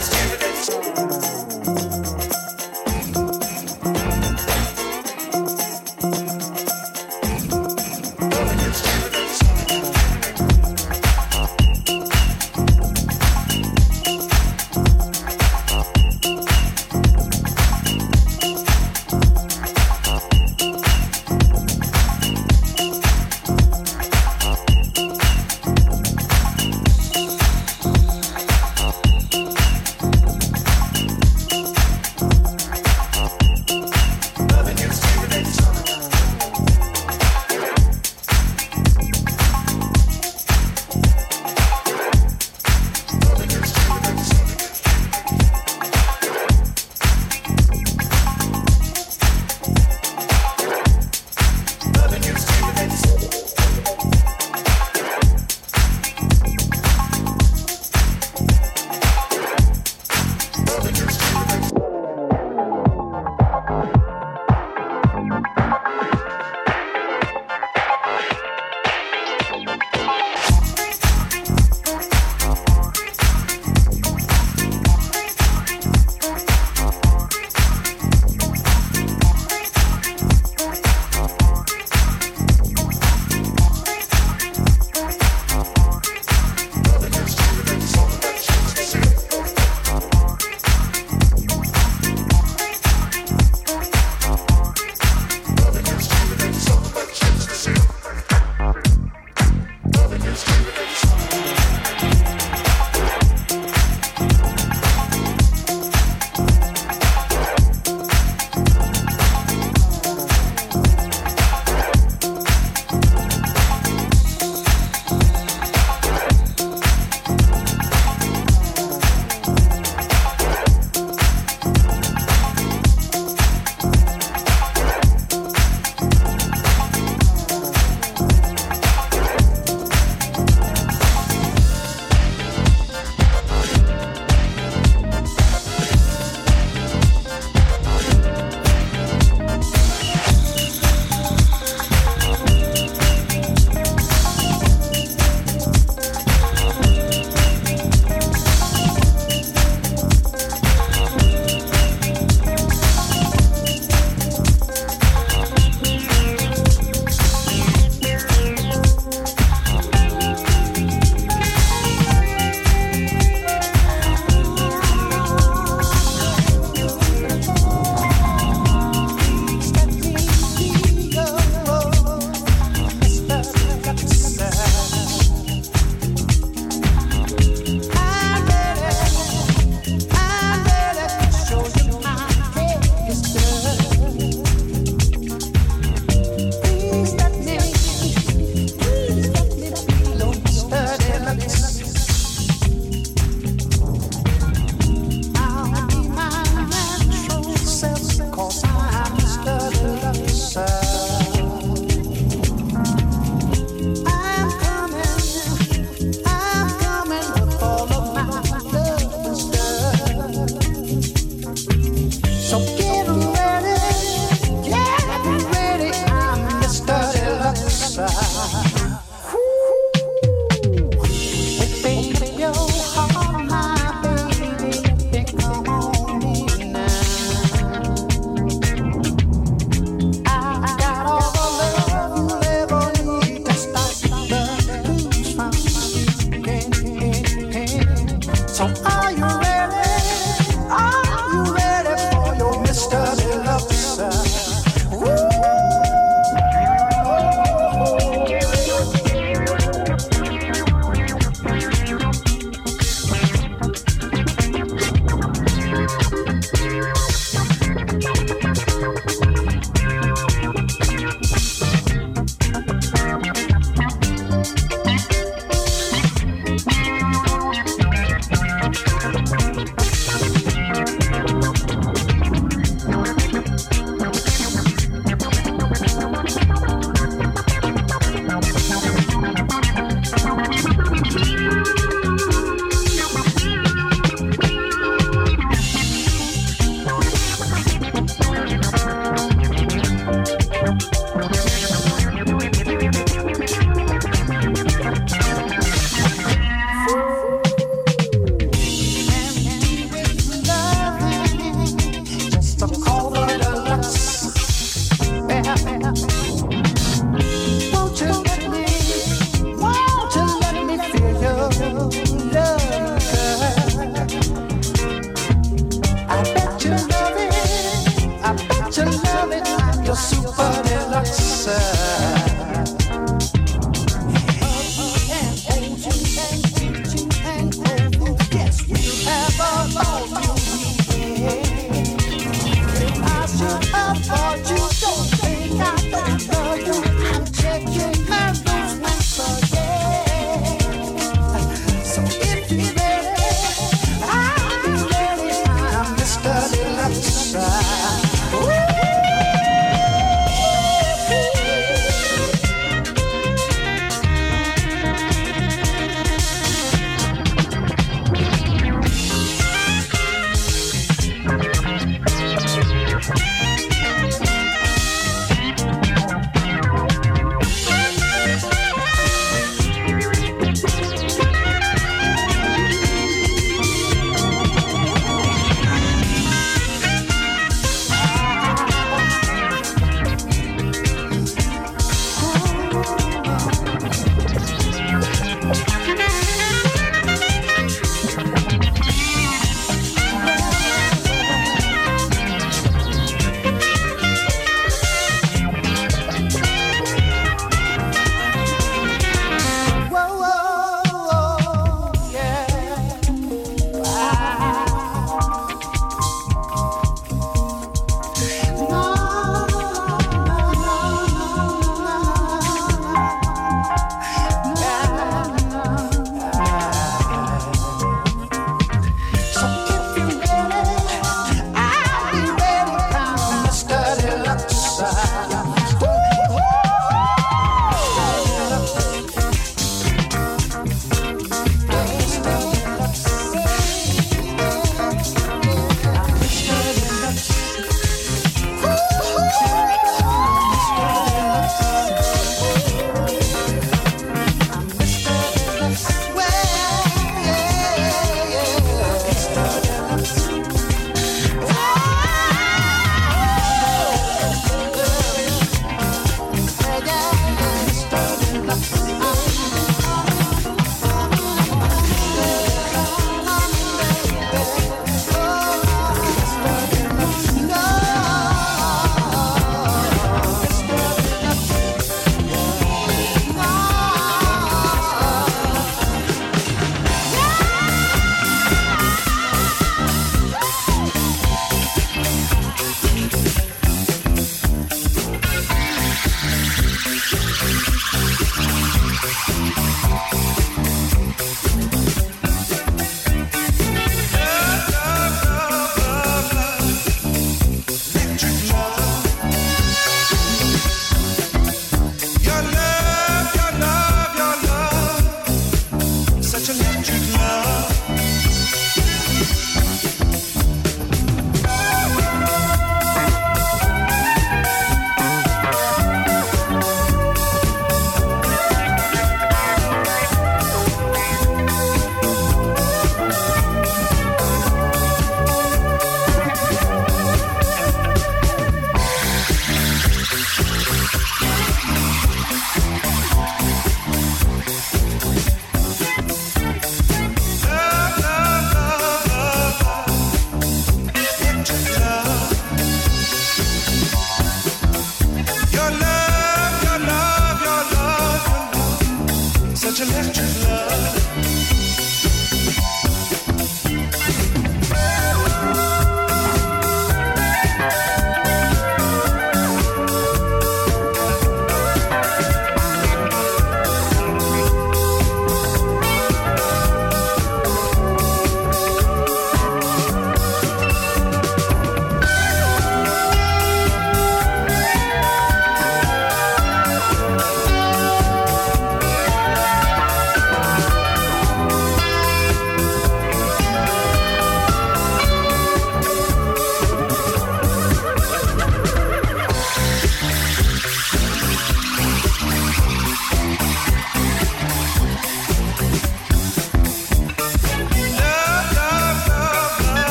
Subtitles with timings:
[0.00, 0.79] Let's.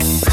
[0.00, 0.23] Música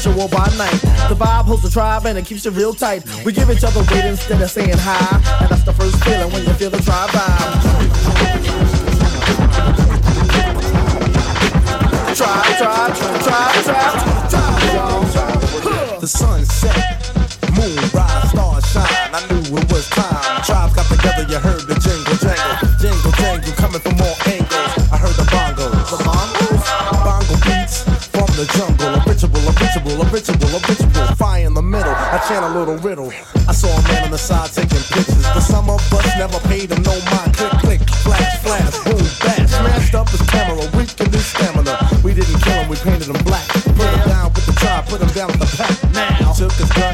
[0.00, 0.80] sensual by night.
[1.08, 3.04] The vibe holds the tribe and it keeps it real tight.
[3.24, 5.20] We give each other weight instead of saying hi.
[5.40, 7.59] And that's the first feeling when you feel the tribe vibe.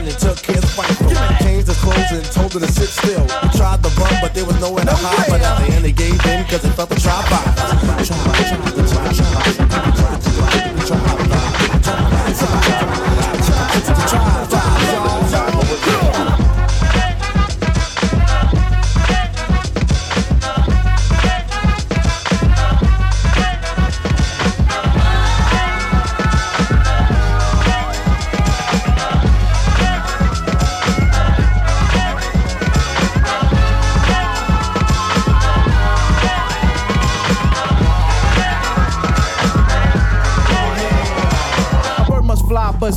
[0.07, 1.11] and took his rifle.
[1.43, 3.23] Changed his clothes and told him to sit still.
[3.23, 5.29] He tried to run, but there was nowhere to hide.
[5.29, 7.76] But at the end, they gave in because they felt the drive by.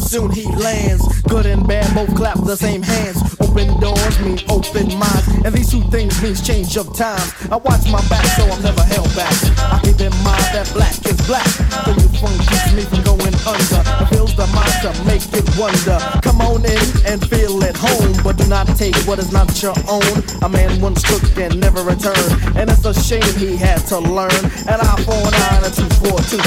[0.09, 1.05] soon he lands.
[1.29, 3.21] Good and bad both clap the same hands.
[3.39, 7.29] Open doors mean open minds, and these two things means change of times.
[7.51, 9.29] I watch my back so I'm never held back.
[9.69, 11.45] I keep in mind that black is black,
[11.85, 13.81] so you fun keeps me from going under.
[14.01, 16.01] It fills the mind to make it wonder.
[16.25, 19.77] Come on in and feel at home, but do not take what is not your
[19.85, 20.15] own.
[20.41, 24.41] A man once took and never returned, and it's a shame he had to learn.
[24.65, 26.41] And I four nine and two four two,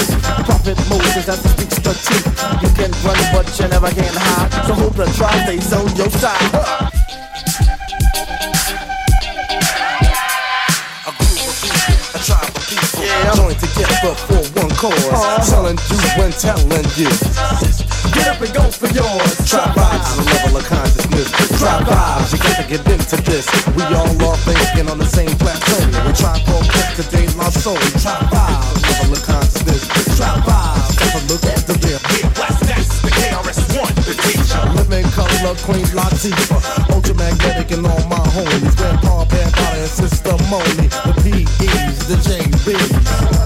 [0.50, 1.71] Prophet Moses, that's the speech
[2.62, 4.50] you can run, but you never can hide.
[4.66, 6.40] So hope the tribe stays on your side.
[13.02, 13.34] Yeah.
[13.34, 14.94] Join together for one cause.
[15.10, 15.42] Uh-huh.
[15.44, 17.10] Telling you and telling you.
[18.14, 19.36] Get up and go for yours.
[19.48, 21.28] Tribe vibes is a level of consciousness.
[21.58, 23.46] Tribe vibes, you got to get into this.
[23.76, 25.82] We all are thinking on the same plateau.
[26.06, 26.62] We try for
[26.96, 27.76] today, my soul.
[28.00, 28.71] Tribe vibes,
[29.02, 29.84] level of consciousness.
[30.18, 31.98] Vibes, have a look at the real.
[32.38, 34.62] That's the KRS-One, the teacher.
[34.76, 36.62] Living color, Queen Latifah.
[36.94, 38.76] Ultramagnetic and all my homies.
[38.76, 40.88] Grandpa, Bad and Sister Moni.
[40.88, 43.42] The PEs, the JBs.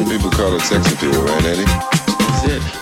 [0.00, 1.64] Some people call it sex appeal, right, Eddie?
[1.66, 2.79] That's it.